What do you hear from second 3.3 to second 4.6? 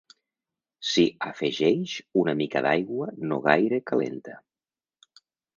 no gaire calenta.